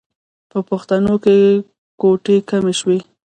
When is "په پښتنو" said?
0.51-1.13